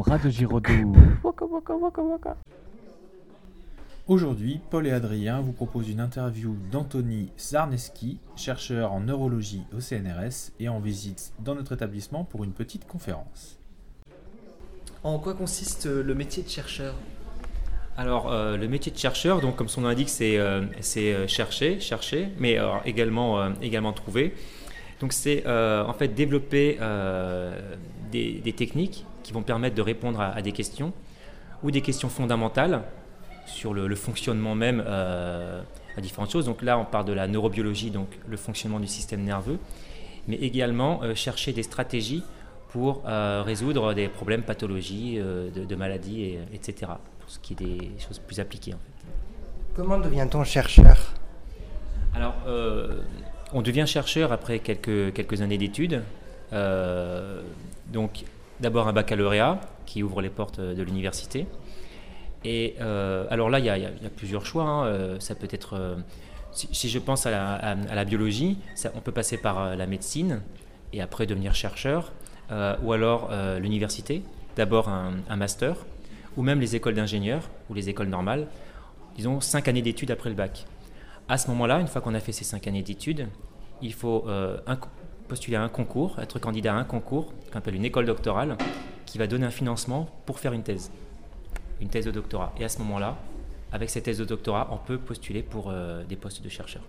[0.00, 0.94] Radio Giraudoux.
[4.06, 10.52] Aujourd'hui, Paul et Adrien vous proposent une interview d'Anthony Zarneski, chercheur en neurologie au CNRS
[10.60, 13.58] et en visite dans notre établissement pour une petite conférence.
[15.04, 16.94] En quoi consiste euh, le métier de chercheur?
[17.96, 21.26] Alors, euh, le métier de chercheur, donc, comme son nom l'indique, c'est euh, c'est, euh,
[21.26, 24.34] chercher, chercher, mais alors, également, euh, également trouver.
[25.00, 27.76] Donc, c'est euh, en fait développer euh,
[28.10, 30.94] des, des techniques qui vont permettre de répondre à, à des questions
[31.62, 32.80] ou des questions fondamentales
[33.44, 35.60] sur le, le fonctionnement même euh,
[35.98, 36.46] à différentes choses.
[36.46, 39.58] Donc là, on parle de la neurobiologie, donc le fonctionnement du système nerveux,
[40.28, 42.22] mais également euh, chercher des stratégies
[42.70, 46.90] pour euh, résoudre des problèmes, pathologies, de, de maladies, et- etc.
[47.20, 48.72] Pour ce qui est des choses plus appliquées.
[48.72, 49.06] En fait.
[49.76, 50.96] Comment devient-on chercheur?
[52.14, 52.34] Alors,
[53.52, 56.02] on devient chercheur après quelques, quelques années d'études.
[57.92, 58.24] Donc,
[58.60, 61.46] d'abord un baccalauréat qui ouvre les portes de l'université.
[62.44, 64.64] Et euh, alors là, il y, a- y a plusieurs choix.
[64.64, 64.86] hein.
[64.86, 65.96] Euh, Ça peut être, euh,
[66.52, 67.30] si, je pense à
[67.94, 68.58] la, biologie,
[68.94, 70.40] on peut passer par euh, la médecine
[70.92, 72.12] et après devenir chercheur,
[72.50, 74.22] euh, ou alors euh, l'université,
[74.56, 75.74] d'abord un, master,
[76.36, 78.46] ou même les écoles d'ingénieurs ou les écoles normales.
[79.16, 80.64] Disons cinq années d'études après le bac.
[81.28, 83.26] À ce moment-là, une fois qu'on a fait ces cinq années d'études,
[83.82, 84.78] il faut euh, un-
[85.28, 88.56] postuler à un concours, être candidat à un concours qu'on appelle une école doctorale,
[89.06, 90.90] qui va donner un financement pour faire une thèse,
[91.80, 92.52] une thèse de doctorat.
[92.58, 93.16] Et à ce moment-là,
[93.70, 96.82] avec cette thèse de doctorat, on peut postuler pour euh, des postes de chercheur.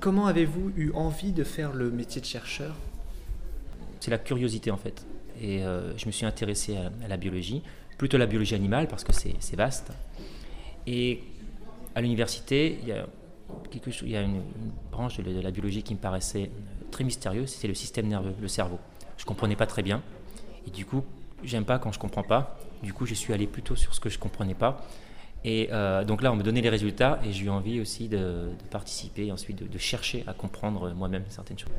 [0.00, 2.74] Comment avez-vous eu envie de faire le métier de chercheur?
[4.00, 5.06] C'est la curiosité en fait.
[5.40, 7.62] Et euh, je me suis intéressé à, à la biologie,
[7.96, 9.92] plutôt la biologie animale parce que c'est c'est vaste.
[10.86, 11.22] Et
[11.94, 13.06] à l'université, il y a,
[13.70, 16.50] quelque chose, il y a une, une branche de, de la biologie qui me paraissait
[16.90, 18.78] très mystérieuse, c'était le système nerveux, le cerveau.
[19.16, 20.02] Je comprenais pas très bien.
[20.66, 21.02] Et du coup,
[21.42, 22.58] j'aime pas quand je comprends pas.
[22.82, 24.82] Du coup, je suis allé plutôt sur ce que je comprenais pas.
[25.44, 28.16] Et euh, donc là, on me donnait les résultats et j'ai eu envie aussi de,
[28.16, 31.70] de participer et ensuite de, de chercher à comprendre moi-même certaines choses.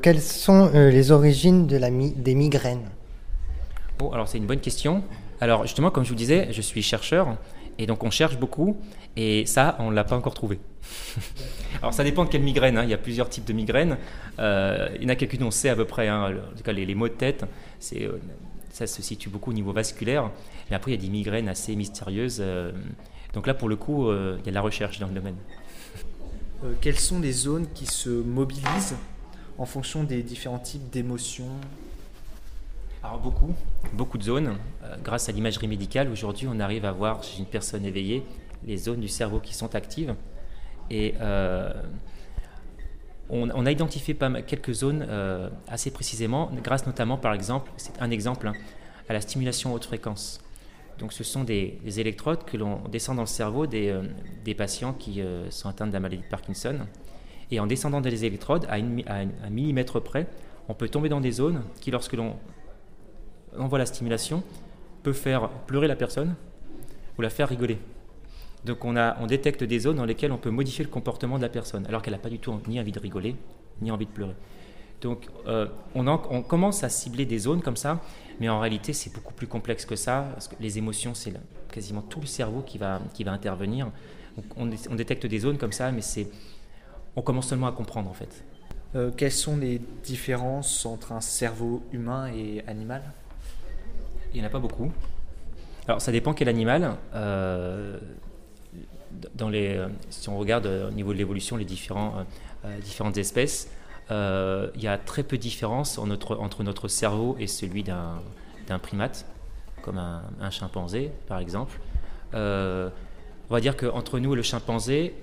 [0.00, 2.88] Quelles sont euh, les origines de la mi- des migraines?
[3.98, 5.04] Bon, alors c'est une bonne question.
[5.40, 7.36] Alors justement, comme je vous disais, je suis chercheur
[7.78, 8.76] et donc on cherche beaucoup
[9.16, 10.58] et ça, on ne l'a pas encore trouvé.
[11.80, 12.76] alors ça dépend de quelle migraine.
[12.78, 12.84] hein.
[12.84, 13.96] Il y a plusieurs types de migraines.
[14.38, 16.08] Euh, il y en a quelques-unes on sait à peu près.
[16.08, 16.34] hein.
[16.52, 17.44] En tout cas, les, les maux de tête,
[17.96, 18.18] euh,
[18.70, 20.30] ça se situe beaucoup au niveau vasculaire.
[20.70, 22.38] Mais après, il y a des migraines assez mystérieuses.
[22.40, 22.72] euh.
[23.32, 25.36] donc là, pour le coup, il y a de la recherche dans le domaine.
[26.80, 28.96] Quelles sont les zones qui se mobilisent
[29.58, 31.48] en fonction des différents types d'émotions?
[33.04, 33.54] Alors beaucoup,
[33.92, 34.56] beaucoup de zones.
[34.82, 38.24] Euh, grâce à l'imagerie médicale, aujourd'hui, on arrive à voir chez une personne éveillée
[38.66, 40.14] les zones du cerveau qui sont actives.
[40.90, 41.70] Et euh,
[43.28, 44.16] on, a identifié
[44.46, 48.54] quelques zones euh, assez précisément, grâce notamment, par exemple, c'est un exemple, hein,
[49.06, 50.40] à la stimulation haute fréquence.
[50.98, 53.92] Donc ce sont des, des électrodes que l'on descend dans le cerveau des,
[54.56, 56.78] patients qui sont atteints de la maladie de Parkinson.
[57.50, 60.26] Et en descendant des électrodes à, un millimètre près,
[60.68, 62.36] on peut tomber dans des zones qui, lorsque l'on
[63.58, 64.42] envoie la stimulation,
[65.02, 66.34] peut faire pleurer la personne
[67.18, 67.78] ou la faire rigoler.
[68.64, 71.42] Donc on, a, on détecte des zones dans lesquelles on peut modifier le comportement de
[71.42, 73.36] la personne, alors qu'elle n'a pas du tout ni envie de rigoler,
[73.82, 74.34] ni envie de pleurer.
[75.02, 78.00] Donc euh, on, en- on commence à cibler des zones comme ça,
[78.40, 81.34] mais en réalité c'est beaucoup plus complexe que ça, parce que les émotions, c'est
[81.70, 83.90] quasiment tout le cerveau qui va, qui va intervenir.
[84.36, 84.46] Donc,
[84.90, 86.28] on détecte des zones comme ça, mais c'est,
[87.16, 88.44] on commence seulement à comprendre en fait.
[88.96, 93.02] Euh, Quelles sont les différences entre un cerveau humain et animal?
[94.34, 94.90] Il n'y en a pas beaucoup.
[95.86, 96.96] Alors, ça dépend quel animal.
[97.14, 97.98] Euh,
[99.40, 102.26] euh, si on regarde euh, au niveau de l'évolution les différentes
[103.16, 103.70] espèces,
[104.10, 109.24] il y a très peu de différence entre notre cerveau et celui d'un primate,
[109.82, 111.78] comme un, chimpanzé par exemple.
[112.32, 112.90] On
[113.50, 115.14] va dire qu'entre nous et le chimpanzé,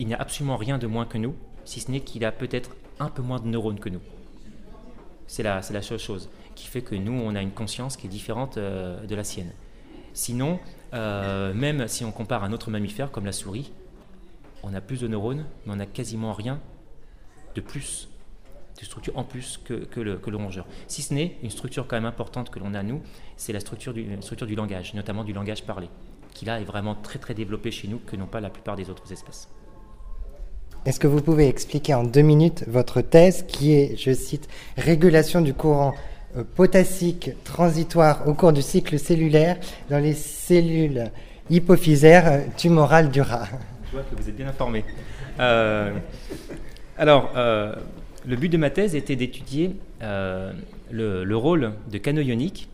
[0.00, 2.70] il n'y a absolument rien de moins que nous, si ce n'est qu'il a peut-être
[2.98, 4.00] un peu moins de neurones que nous.
[5.26, 8.10] C'est la, la seule chose qui fait que nous, on a une conscience qui est
[8.10, 9.52] différente euh, de la sienne.
[10.12, 10.60] Sinon,
[10.92, 13.72] euh, même si on compare un autre mammifère comme la souris,
[14.62, 16.60] on a plus de neurones, mais on n'a quasiment rien
[17.54, 18.08] de plus,
[18.78, 20.66] de structure en plus que, le, que le rongeur.
[20.86, 23.02] Si ce n'est une structure quand même importante que l'on a nous,
[23.36, 25.88] c'est la structure du, structure du langage, notamment du langage parlé,
[26.32, 28.90] qui là est vraiment très très développé chez nous que n'ont pas la plupart des
[28.90, 29.48] autres espèces.
[30.86, 35.40] Est-ce que vous pouvez expliquer en deux minutes votre thèse qui est, je cite, régulation
[35.40, 35.94] du courant
[36.36, 39.56] euh, potassique transitoire au cours du cycle cellulaire
[39.88, 41.10] dans les cellules
[41.48, 43.48] hypophysaires euh, tumorales du rat?
[43.86, 44.84] Je vois que vous êtes bien informé.
[45.40, 45.94] Euh,
[46.98, 47.74] alors, euh,
[48.26, 50.52] le but de ma thèse était d'étudier euh,
[50.90, 52.68] le, le rôle de canaux ioniques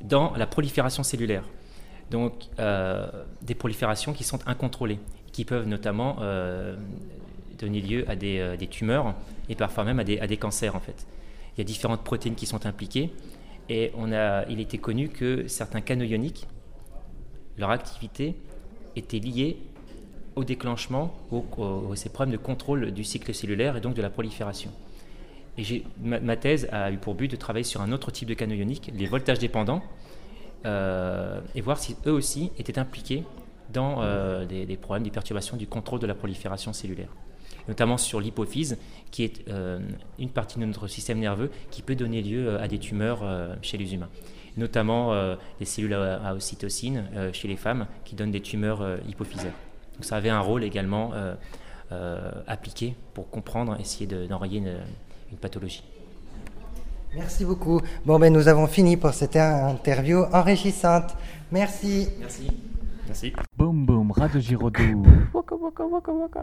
[0.00, 1.44] dans la prolifération cellulaire.
[2.10, 3.06] Donc, euh,
[3.42, 5.00] des proliférations qui sont incontrôlées,
[5.34, 6.76] qui peuvent notamment euh,
[7.58, 9.16] donner lieu à des, euh, des tumeurs
[9.48, 11.06] et parfois même à des, cancers en fait.
[11.56, 13.10] Il y a différentes protéines qui sont impliquées
[13.68, 16.46] et on a, il était connu que certains canaux ioniques,
[17.58, 18.36] leur activité
[18.94, 19.56] était liée
[20.36, 24.02] au déclenchement, au, au- à ces problèmes de contrôle du cycle cellulaire et donc de
[24.02, 24.70] la prolifération.
[25.58, 28.54] Et ma thèse a eu pour but de travailler sur un autre type de canaux
[28.54, 29.82] ioniques, les voltages dépendants,
[30.64, 33.24] euh, et voir si eux aussi étaient impliqués
[33.74, 37.10] dans euh, des, des problèmes, des perturbations du contrôle de la prolifération cellulaire.
[37.68, 38.76] Notamment sur l'hypophyse,
[39.10, 39.78] qui est euh,
[40.18, 43.54] une partie de notre système nerveux qui peut donner lieu euh, à des tumeurs euh,
[43.62, 44.10] chez les humains.
[44.56, 45.12] Notamment
[45.58, 49.58] les cellules à, à ocytocine chez les femmes qui donnent des tumeurs hypophysaires.
[49.94, 51.10] Donc ça avait un rôle également
[52.46, 54.76] appliqué pour comprendre, essayer de- d'enrayer une,
[55.32, 55.82] une pathologie.
[57.16, 57.80] Merci beaucoup.
[58.06, 61.16] Bon, ben, nous avons fini pour cette interview enrichissante.
[61.50, 62.08] Merci.
[62.20, 62.46] Merci.
[63.06, 63.32] Merci.
[63.56, 65.02] Boum boum, Radio Giraudoux.
[65.34, 66.40] Waka waka waka waka.